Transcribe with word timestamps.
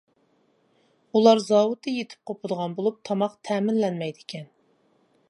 ئۇلار 1.19 1.41
زاۋۇتتا 1.49 1.93
يىتىپ- 1.97 2.31
قوپىدىغان 2.31 2.75
بولۇپ، 2.79 2.99
تاماق 3.11 3.37
تەمىنلەنمەيدىكەن. 3.51 4.49